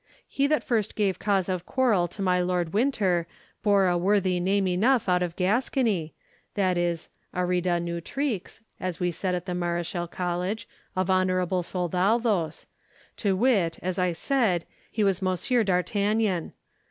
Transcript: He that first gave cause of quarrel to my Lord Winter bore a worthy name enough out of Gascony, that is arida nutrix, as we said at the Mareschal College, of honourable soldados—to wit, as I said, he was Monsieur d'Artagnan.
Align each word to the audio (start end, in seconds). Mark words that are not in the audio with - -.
He 0.27 0.47
that 0.47 0.63
first 0.63 0.95
gave 0.95 1.19
cause 1.19 1.47
of 1.47 1.67
quarrel 1.67 2.07
to 2.07 2.23
my 2.23 2.41
Lord 2.41 2.73
Winter 2.73 3.27
bore 3.61 3.85
a 3.85 3.99
worthy 3.99 4.39
name 4.39 4.67
enough 4.67 5.07
out 5.07 5.21
of 5.21 5.35
Gascony, 5.35 6.15
that 6.55 6.75
is 6.75 7.07
arida 7.35 7.79
nutrix, 7.79 8.61
as 8.79 8.99
we 8.99 9.11
said 9.11 9.35
at 9.35 9.45
the 9.45 9.53
Mareschal 9.53 10.07
College, 10.09 10.67
of 10.95 11.11
honourable 11.11 11.61
soldados—to 11.61 13.35
wit, 13.35 13.77
as 13.83 13.99
I 13.99 14.11
said, 14.11 14.65
he 14.89 15.03
was 15.03 15.21
Monsieur 15.21 15.63
d'Artagnan. 15.63 16.53